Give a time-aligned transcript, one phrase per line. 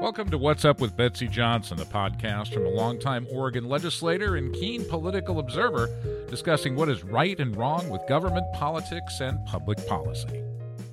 [0.00, 4.54] Welcome to What's Up with Betsy Johnson, a podcast from a longtime Oregon legislator and
[4.54, 5.90] keen political observer
[6.30, 10.40] discussing what is right and wrong with government politics and public policy.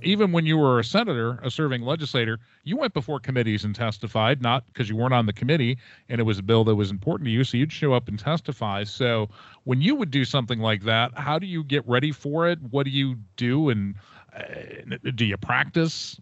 [0.02, 4.42] Even when you were a senator, a serving legislator, you went before committees and testified,
[4.42, 5.78] not because you weren't on the committee
[6.10, 8.18] and it was a bill that was important to you, so you'd show up and
[8.18, 8.84] testify.
[8.84, 9.30] So
[9.66, 12.58] when you would do something like that, how do you get ready for it?
[12.72, 13.70] What do you do?
[13.70, 13.94] And
[14.36, 16.20] uh, do you practice?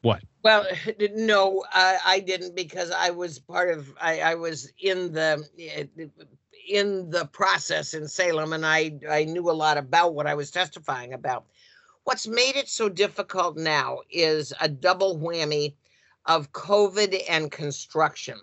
[0.00, 0.22] What?
[0.46, 0.64] Well,
[1.16, 3.92] no, I, I didn't because I was part of.
[4.00, 5.44] I, I was in the
[6.68, 10.52] in the process in Salem, and I I knew a lot about what I was
[10.52, 11.46] testifying about.
[12.04, 15.74] What's made it so difficult now is a double whammy
[16.26, 18.38] of COVID and construction.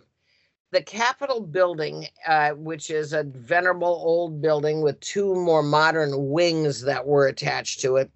[0.71, 6.81] The Capitol building, uh, which is a venerable old building with two more modern wings
[6.81, 8.11] that were attached to it,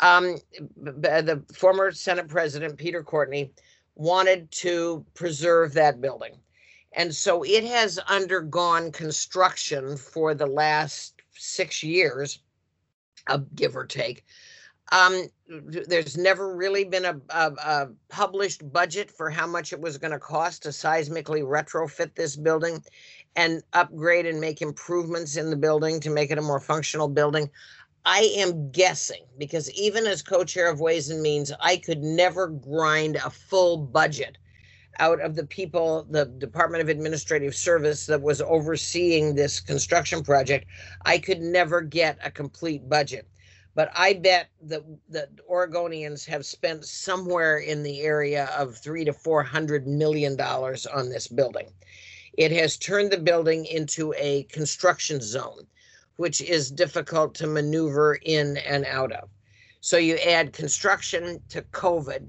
[0.00, 0.36] um,
[0.76, 3.52] the former Senate President Peter Courtney
[3.94, 6.34] wanted to preserve that building.
[6.92, 12.40] And so it has undergone construction for the last six years,
[13.26, 14.24] uh, give or take.
[14.92, 19.98] Um, there's never really been a, a, a published budget for how much it was
[19.98, 22.82] going to cost to seismically retrofit this building
[23.34, 27.50] and upgrade and make improvements in the building to make it a more functional building.
[28.06, 32.48] I am guessing because even as co chair of Ways and Means, I could never
[32.48, 34.36] grind a full budget
[34.98, 40.66] out of the people, the Department of Administrative Service that was overseeing this construction project.
[41.04, 43.26] I could never get a complete budget.
[43.74, 49.12] But I bet that the Oregonians have spent somewhere in the area of three to
[49.12, 51.72] four hundred million dollars on this building.
[52.36, 55.66] It has turned the building into a construction zone
[56.16, 59.28] which is difficult to maneuver in and out of.
[59.80, 62.26] So you add construction to COVID.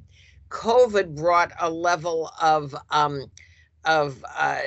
[0.49, 3.31] COVID brought a level of um,
[3.85, 4.61] of uh,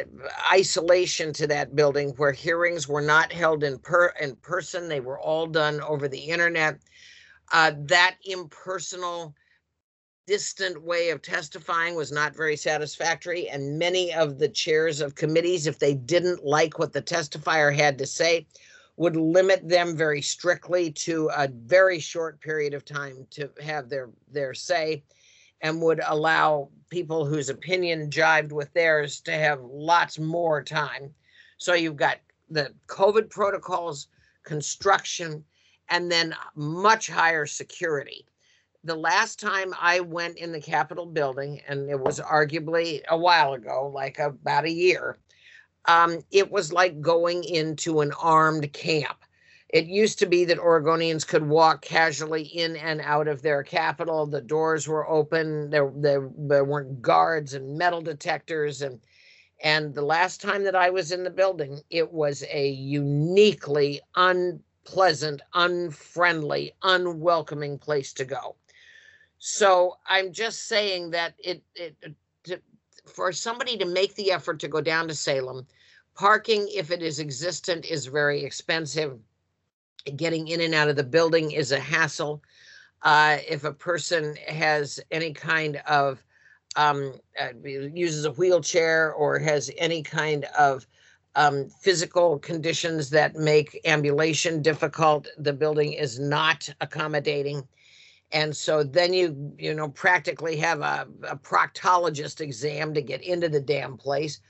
[0.53, 5.19] isolation to that building where hearings were not held in per in person; they were
[5.21, 6.79] all done over the internet.
[7.53, 9.35] Uh, that impersonal,
[10.27, 15.67] distant way of testifying was not very satisfactory, and many of the chairs of committees,
[15.67, 18.47] if they didn't like what the testifier had to say,
[18.99, 24.11] would limit them very strictly to a very short period of time to have their
[24.33, 25.05] their say
[25.61, 31.15] and would allow people whose opinion jived with theirs to have lots more time.
[31.59, 32.19] So you've got
[32.51, 34.09] the covid protocols
[34.45, 35.45] construction
[35.89, 38.27] and then much higher security.
[38.83, 43.53] The last time i went in the capitol building and it was arguably a while
[43.53, 45.19] ago like about a year
[45.89, 49.25] um, it was like going into an armed camp.
[49.71, 54.27] It used to be that Oregonians could walk casually in and out of their capital.
[54.27, 55.71] The doors were open.
[55.71, 58.83] There, there, there weren't guards and metal detectors.
[58.83, 59.01] And,
[59.63, 65.43] and the last time that I was in the building, it was a uniquely unpleasant,
[65.55, 68.57] unfriendly, unwelcoming place to go.
[69.39, 71.97] So I'm just saying that it, it
[72.45, 72.61] to,
[73.07, 75.67] for somebody to make the effort to go down to Salem,
[76.19, 79.21] Parking, if it is existent, is very expensive.
[80.17, 82.43] Getting in and out of the building is a hassle.
[83.03, 86.21] Uh, if a person has any kind of
[86.75, 90.89] um, uh, uses a wheelchair or has any kind of
[91.37, 97.63] um, physical conditions that make ambulation difficult, the building is not accommodating.
[98.33, 103.49] And so then you, you know, practically have a, a proctologist exam to get into
[103.49, 104.41] the damn place.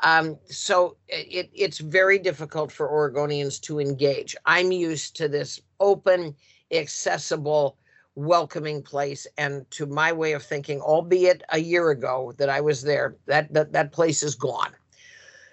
[0.00, 4.36] Um, so it, it's very difficult for Oregonians to engage.
[4.46, 6.34] I'm used to this open,
[6.70, 7.76] accessible,
[8.14, 9.26] welcoming place.
[9.36, 13.52] And to my way of thinking, albeit a year ago that I was there, that,
[13.54, 14.72] that, that place is gone.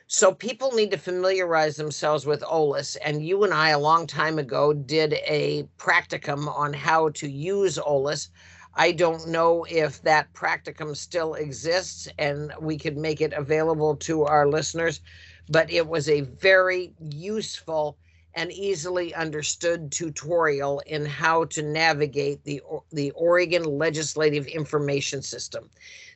[0.08, 2.96] So people need to familiarize themselves with OLIS.
[2.98, 7.80] And you and I, a long time ago, did a practicum on how to use
[7.80, 8.30] OLIS.
[8.78, 14.26] I don't know if that practicum still exists and we could make it available to
[14.26, 15.00] our listeners,
[15.50, 17.98] but it was a very useful
[18.34, 22.62] and easily understood tutorial in how to navigate the
[22.92, 25.70] the Oregon Legislative Information System.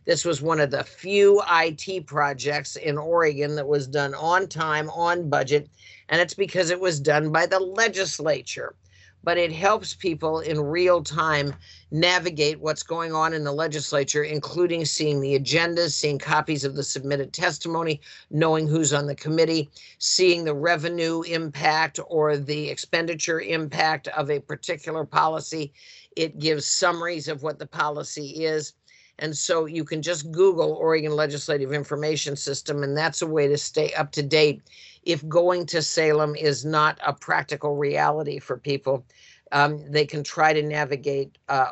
[0.03, 4.89] This was one of the few IT projects in Oregon that was done on time,
[4.89, 5.69] on budget,
[6.09, 8.75] and it's because it was done by the legislature
[9.23, 11.53] but it helps people in real time
[11.91, 16.83] navigate what's going on in the legislature, including seeing the agendas, seeing copies of the
[16.83, 17.99] submitted testimony,
[18.31, 24.39] knowing who's on the committee, seeing the revenue impact or the expenditure impact of a
[24.39, 25.73] particular policy.
[26.15, 28.73] It gives summaries of what the policy is.
[29.19, 33.57] And so you can just Google Oregon Legislative Information System, and that's a way to
[33.57, 34.61] stay up to date
[35.03, 39.05] if going to Salem is not a practical reality for people.
[39.51, 41.71] Um, they can try to navigate uh.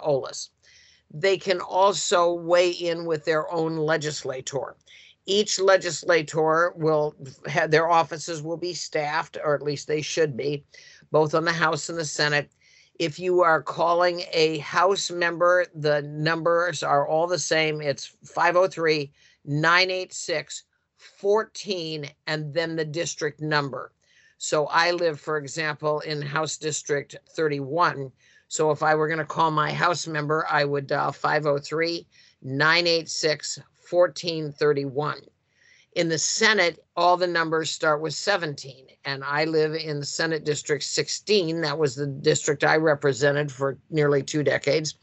[1.13, 4.75] They can also weigh in with their own legislator.
[5.25, 7.15] Each legislator will
[7.47, 10.65] have their offices will be staffed, or at least they should be,
[11.11, 12.51] both on the House and the Senate.
[12.99, 17.81] If you are calling a House member, the numbers are all the same.
[17.81, 19.11] It's 503
[19.45, 20.63] 986
[20.97, 23.91] 14 and then the district number.
[24.39, 28.11] So I live, for example, in House District 31.
[28.47, 32.07] So if I were going to call my House member, I would uh, dial 503
[32.41, 33.59] 986
[33.89, 35.21] 1431.
[35.93, 40.43] In the Senate, all the numbers start with 17, and I live in the Senate
[40.43, 41.61] District 16.
[41.61, 44.95] That was the district I represented for nearly two decades.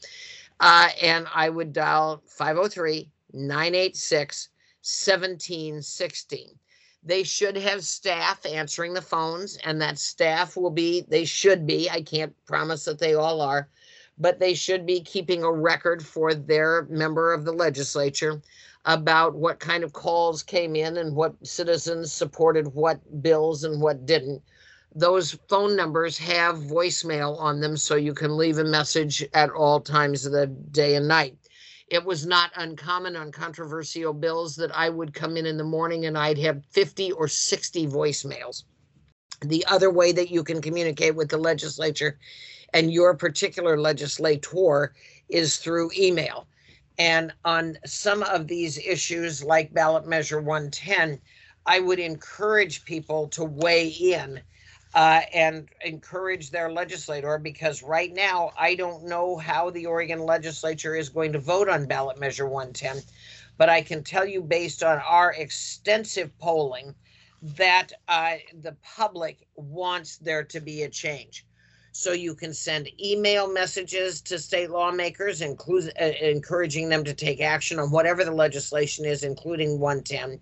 [0.60, 4.48] Uh, and I would dial 503 986
[4.82, 6.58] 1716.
[7.02, 11.90] They should have staff answering the phones, and that staff will be, they should be,
[11.90, 13.68] I can't promise that they all are,
[14.16, 18.40] but they should be keeping a record for their member of the legislature
[18.84, 24.06] about what kind of calls came in and what citizens supported what bills and what
[24.06, 24.42] didn't.
[24.94, 29.80] Those phone numbers have voicemail on them, so you can leave a message at all
[29.80, 31.36] times of the day and night.
[31.88, 36.06] It was not uncommon on controversial bills that I would come in in the morning
[36.06, 38.64] and I'd have 50 or 60 voicemails.
[39.42, 42.18] The other way that you can communicate with the legislature
[42.72, 44.94] and your particular legislator
[45.28, 46.46] is through email.
[46.98, 51.20] And on some of these issues, like ballot measure 110,
[51.66, 54.40] I would encourage people to weigh in
[54.94, 60.94] uh, and encourage their legislator because right now I don't know how the Oregon legislature
[60.94, 63.02] is going to vote on ballot measure 110.
[63.56, 66.94] But I can tell you, based on our extensive polling,
[67.42, 71.44] that uh, the public wants there to be a change
[71.96, 77.40] so you can send email messages to state lawmakers, include, uh, encouraging them to take
[77.40, 80.40] action on whatever the legislation is, including 110.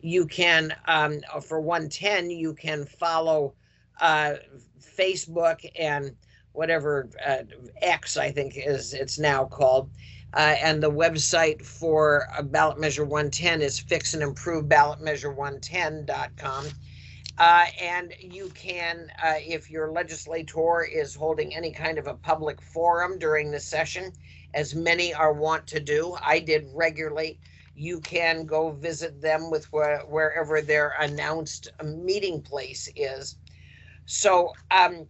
[0.00, 3.54] You can, um, uh, for 110, you can follow
[4.00, 4.34] uh,
[4.80, 6.14] Facebook and
[6.52, 7.38] whatever uh,
[7.82, 9.90] X I think is it's now called.
[10.32, 16.66] Uh, and the website for uh, ballot measure 110 is fixandimproveBallotMeasure110.com.
[17.36, 22.62] Uh, and you can, uh, if your legislator is holding any kind of a public
[22.62, 24.12] forum during the session,
[24.54, 27.40] as many are wont to do, I did regularly.
[27.74, 33.36] You can go visit them with wh- wherever their announced meeting place is.
[34.06, 35.08] So, um,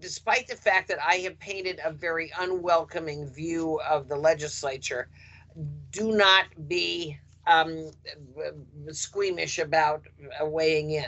[0.00, 5.08] despite the fact that I have painted a very unwelcoming view of the legislature,
[5.90, 7.92] do not be um,
[8.90, 10.04] squeamish about
[10.40, 11.06] weighing in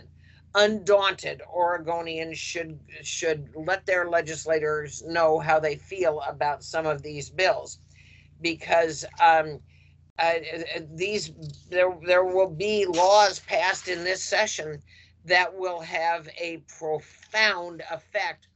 [0.59, 7.31] undaunted Oregonians should should let their legislators know how they feel about some of these
[7.31, 7.79] bills,
[8.41, 9.61] because um,
[10.19, 10.35] uh,
[10.95, 11.33] these
[11.71, 14.83] there there will be laws passed in this session
[15.25, 18.49] that will have a profound effect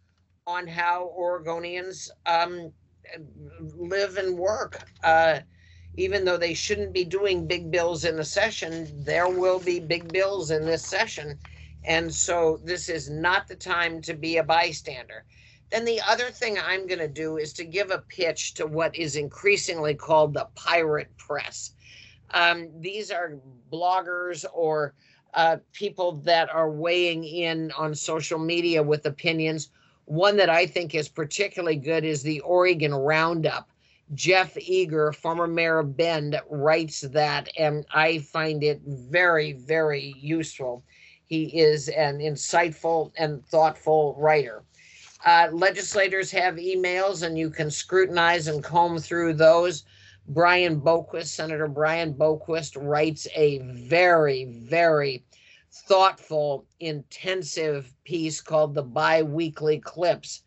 [0.46, 2.72] on how Oregonians um,
[3.76, 4.88] live and work.
[5.04, 5.40] Uh,
[5.96, 10.10] even though they shouldn't be doing big bills in the session, there will be big
[10.10, 11.38] bills in this session
[11.84, 15.24] and so this is not the time to be a bystander.
[15.70, 18.94] Then the other thing I'm going to do is to give a pitch to what
[18.94, 21.72] is increasingly called the pirate press.
[22.30, 23.38] Um, these are
[23.70, 24.94] bloggers or
[25.34, 29.70] uh, people that are weighing in on social media with opinions.
[30.04, 33.70] One that I think is particularly good is the Oregon Roundup.
[34.14, 40.84] Jeff Eager, former mayor of Bend, writes that, and I find it very, very useful.
[41.32, 44.64] He is an insightful and thoughtful writer.
[45.24, 49.84] Uh, legislators have emails, and you can scrutinize and comb through those.
[50.28, 55.24] Brian Boquist, Senator Brian Boquist, writes a very, very
[55.70, 60.42] thoughtful, intensive piece called The Biweekly Clips.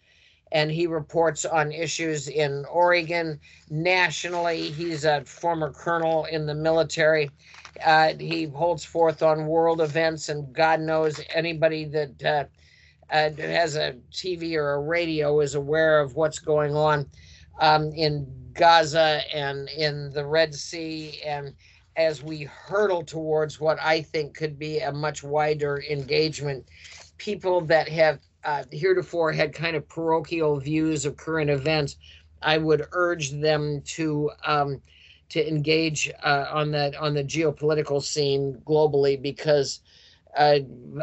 [0.51, 3.39] And he reports on issues in Oregon,
[3.71, 4.69] nationally.
[4.69, 7.31] He's a former colonel in the military
[7.83, 12.45] uh, he holds forth on world events, and God knows anybody that uh,
[13.13, 17.09] uh, has a TV or a radio is aware of what's going on
[17.59, 21.19] um, in Gaza and in the Red Sea.
[21.25, 21.53] And
[21.95, 26.67] as we hurtle towards what I think could be a much wider engagement,
[27.17, 31.97] people that have uh, heretofore had kind of parochial views of current events,
[32.41, 34.31] I would urge them to.
[34.45, 34.81] Um,
[35.29, 39.81] to engage uh, on that on the geopolitical scene globally because
[40.37, 40.59] uh,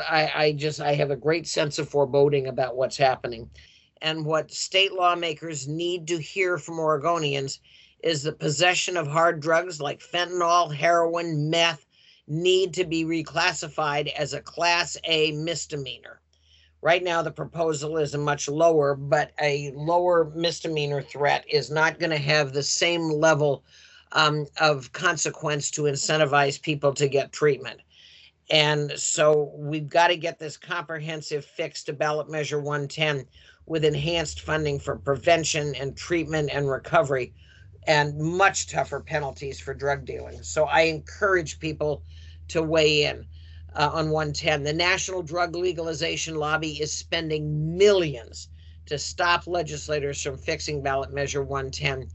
[0.09, 3.51] I, I just I have a great sense of foreboding about what's happening,
[4.01, 7.59] and what state lawmakers need to hear from Oregonians
[8.03, 11.87] is the possession of hard drugs like fentanyl, heroin, meth
[12.27, 16.21] need to be reclassified as a Class A misdemeanor.
[16.81, 22.01] Right now, the proposal is a much lower, but a lower misdemeanor threat is not
[22.01, 23.63] going to have the same level
[24.13, 27.81] um, of consequence to incentivize people to get treatment.
[28.51, 33.27] And so we've got to get this comprehensive fix to ballot measure 110
[33.67, 37.33] with enhanced funding for prevention and treatment and recovery
[37.87, 40.43] and much tougher penalties for drug dealing.
[40.43, 42.03] So I encourage people
[42.49, 43.27] to weigh in
[43.75, 44.63] uh, on 110.
[44.63, 48.49] The National Drug Legalization Lobby is spending millions
[48.87, 52.09] to stop legislators from fixing ballot measure 110.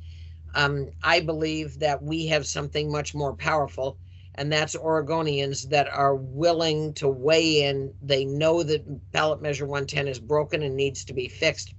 [0.56, 3.98] Um, I believe that we have something much more powerful,
[4.36, 7.94] and that's Oregonians that are willing to weigh in.
[8.02, 11.74] They know that ballot measure 110 is broken and needs to be fixed.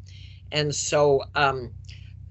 [0.50, 1.72] And so, um,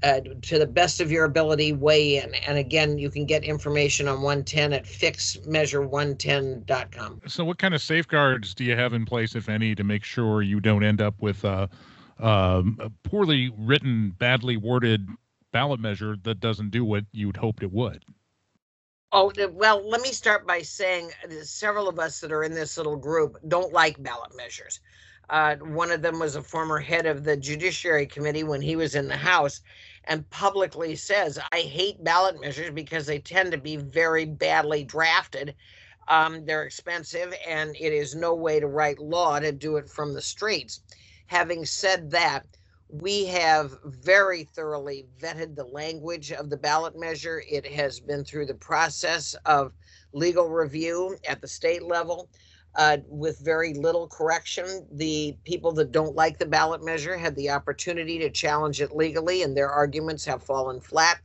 [0.03, 2.36] uh, to the best of your ability, weigh in.
[2.36, 7.22] And again, you can get information on 110 at fixmeasure110.com.
[7.27, 10.44] So, what kind of safeguards do you have in place, if any, to make sure
[10.44, 11.67] you don't end up with a,
[12.20, 15.08] um, a poorly written, badly worded
[15.58, 18.06] ballot measure that doesn't do what you'd hoped it would?
[19.12, 21.10] Oh, well, let me start by saying
[21.42, 24.82] several of us that are in this little group don't like ballot measures.
[25.32, 28.94] Uh, one of them was a former head of the Judiciary Committee when he was
[28.94, 29.62] in the House
[30.04, 35.56] and publicly says, I hate ballot measures because they tend to be very badly drafted.
[36.08, 40.14] Um, they're expensive, and it is no way to write law to do it from
[40.14, 40.82] the streets.
[41.26, 42.46] Having said that,
[42.89, 47.44] we have very thoroughly vetted the language of the ballot measure.
[47.50, 49.74] It has been through the process of
[50.13, 52.29] legal review at the state level
[52.75, 54.88] uh, with very little correction.
[54.94, 59.44] The people that don't like the ballot measure had the opportunity to challenge it legally,
[59.44, 61.20] and their arguments have fallen flat.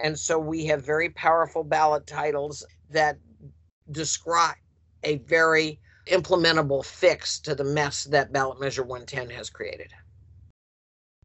[0.00, 3.18] And so we have very powerful ballot titles that
[3.92, 4.56] describe
[5.04, 5.78] a very
[6.08, 9.92] implementable fix to the mess that ballot measure 110 has created.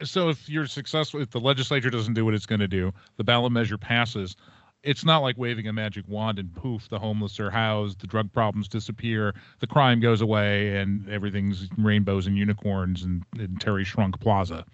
[0.04, 3.24] So if you're successful, if the legislature doesn't do what it's going to do, the
[3.24, 4.36] ballot measure passes
[4.84, 8.32] it's not like waving a magic wand and poof, the homeless are housed, the drug
[8.32, 14.20] problems disappear, the crime goes away, and everything's rainbows and unicorns and, and Terry Schrunk
[14.20, 14.66] Plaza.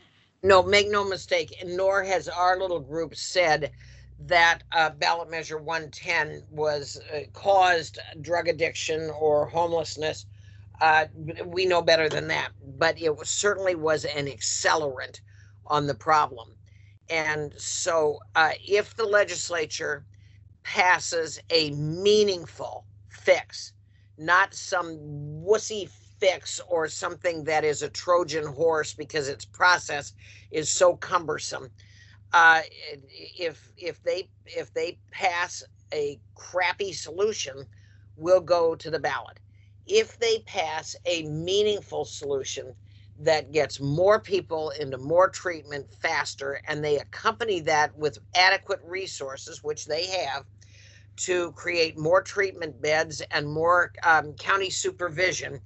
[0.43, 3.71] No, make no mistake, nor has our little group said
[4.19, 10.25] that uh, ballot measure 110 was uh, caused drug addiction or homelessness.
[10.81, 11.05] Uh,
[11.45, 15.21] we know better than that, but it was, certainly was an accelerant
[15.65, 16.49] on the problem.
[17.09, 20.05] And so, uh, if the legislature
[20.63, 23.73] passes a meaningful fix,
[24.17, 24.97] not some
[25.45, 25.89] wussy
[26.19, 30.13] fix or something that is a Trojan horse because its process
[30.51, 31.69] is so cumbersome.
[32.33, 32.61] Uh,
[33.37, 35.63] if if they if they pass
[35.93, 37.65] a crappy solution,
[38.15, 39.39] we'll go to the ballot.
[39.85, 42.75] If they pass a meaningful solution,
[43.19, 49.63] that gets more people into more treatment faster, and they accompany that with adequate resources,
[49.63, 50.43] which they have,
[51.17, 55.61] to create more treatment beds and more um, county supervision,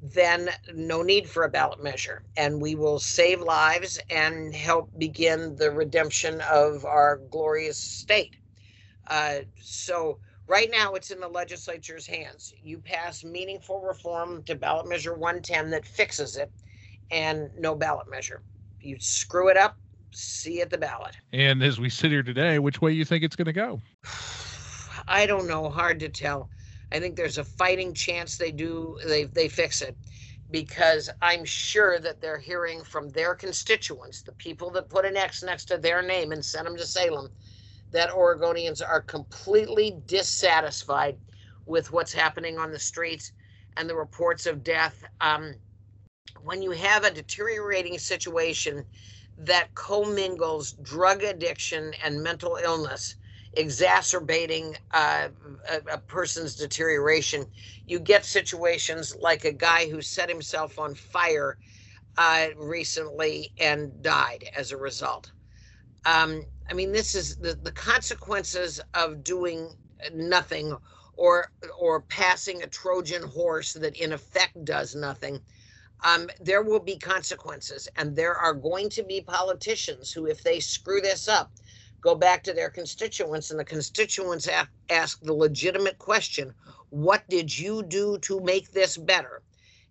[0.00, 2.22] then no need for a ballot measure.
[2.36, 8.36] And we will save lives and help begin the redemption of our glorious state.
[9.06, 12.52] Uh, so, right now, it's in the legislature's hands.
[12.62, 16.50] You pass meaningful reform to ballot measure 110 that fixes it
[17.10, 18.42] and no ballot measure.
[18.80, 19.76] You screw it up,
[20.12, 21.16] see at the ballot.
[21.32, 23.80] And as we sit here today, which way you think it's going to go?
[25.08, 25.68] I don't know.
[25.68, 26.48] Hard to tell.
[26.92, 29.96] I think there's a fighting chance they do they they fix it
[30.50, 35.42] because I'm sure that they're hearing from their constituents, the people that put an X
[35.42, 37.30] next to their name and sent them to Salem,
[37.94, 41.16] that Oregonians are completely dissatisfied
[41.64, 43.32] with what's happening on the streets
[43.76, 45.04] and the reports of death.
[45.20, 45.54] Um,
[46.42, 48.84] when you have a deteriorating situation
[49.38, 53.14] that commingles drug addiction and mental illness,
[53.52, 55.28] exacerbating uh,
[55.70, 57.46] a, a, person's deterioration,
[57.86, 61.58] you get situations like a guy who set himself on fire
[62.18, 65.30] uh, recently and died as a result.
[66.04, 69.70] Um, I mean, this is the, the consequences of doing
[70.14, 70.76] nothing
[71.16, 75.40] or or passing a Trojan horse that in effect does nothing
[76.04, 77.88] um, there will be consequences.
[77.96, 81.50] And there are going to be politicians who, if they screw this up,
[82.02, 84.48] go back to their constituents, and the constituents
[84.90, 86.54] ask the legitimate question
[86.90, 89.42] What did you do to make this better?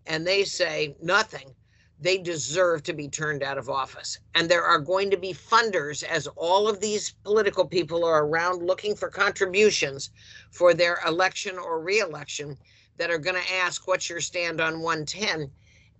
[0.05, 1.55] And they say nothing.
[2.03, 4.19] They deserve to be turned out of office.
[4.35, 8.61] And there are going to be funders, as all of these political people are around
[8.61, 10.09] looking for contributions
[10.51, 12.57] for their election or reelection,
[12.97, 15.49] that are going to ask, What's your stand on 110?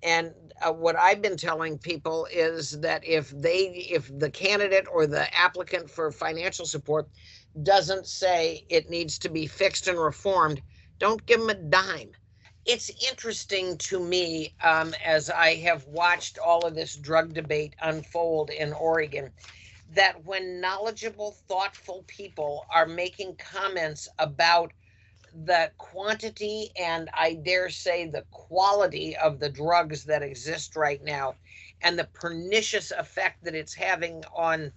[0.04, 5.08] And uh, what I've been telling people is that if they, if the candidate or
[5.08, 7.08] the applicant for financial support
[7.64, 10.62] doesn't say it needs to be fixed and reformed,
[11.00, 12.12] don't give them a dime.
[12.66, 18.52] It's interesting to me um, as I have watched all of this drug debate unfold
[18.52, 19.34] in Oregon
[19.90, 24.72] that when knowledgeable, thoughtful people are making comments about
[25.34, 31.36] the quantity and I dare say the quality of the drugs that exist right now
[31.82, 34.72] and the pernicious effect that it's having on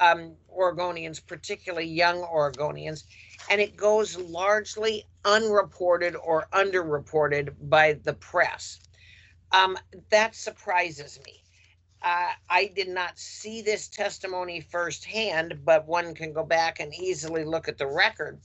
[0.00, 3.04] um, Oregonians, particularly young Oregonians.
[3.48, 8.80] And it goes largely unreported or underreported by the press.
[9.52, 9.76] Um,
[10.10, 11.42] that surprises me.
[12.02, 17.44] Uh, I did not see this testimony firsthand, but one can go back and easily
[17.44, 18.40] look at the record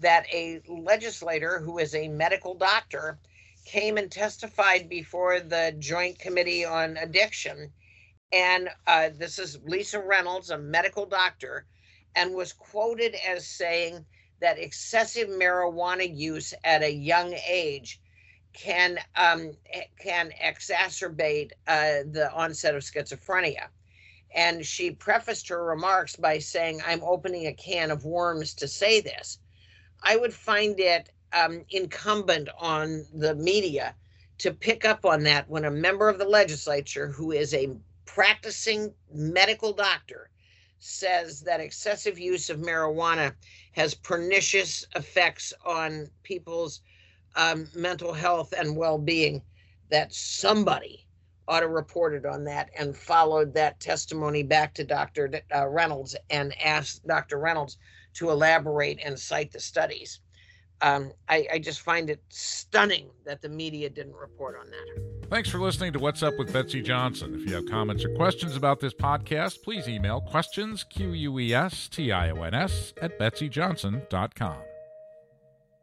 [0.00, 3.18] that a legislator who is a medical doctor
[3.64, 7.72] came and testified before the Joint Committee on Addiction.
[8.32, 11.66] And uh, this is Lisa Reynolds, a medical doctor,
[12.16, 14.06] and was quoted as saying
[14.40, 18.00] that excessive marijuana use at a young age
[18.54, 19.52] can um,
[19.98, 23.68] can exacerbate uh, the onset of schizophrenia.
[24.34, 29.00] And she prefaced her remarks by saying, "I'm opening a can of worms to say
[29.00, 29.38] this."
[30.02, 33.94] I would find it um, incumbent on the media
[34.38, 37.76] to pick up on that when a member of the legislature who is a
[38.14, 40.28] practicing medical doctor
[40.78, 43.32] says that excessive use of marijuana
[43.72, 46.82] has pernicious effects on people's
[47.36, 49.40] um, mental health and well-being
[49.90, 51.06] that somebody
[51.48, 56.14] ought to report it on that and followed that testimony back to dr uh, reynolds
[56.28, 57.78] and asked dr reynolds
[58.12, 60.20] to elaborate and cite the studies.
[60.82, 65.28] Um, I, I, just find it stunning that the media didn't report on that.
[65.30, 67.34] Thanks for listening to What's Up with Betsy Johnson.
[67.34, 71.54] If you have comments or questions about this podcast, please email questions, Q U E
[71.54, 74.56] S T I O N S, at betsyjohnson.com.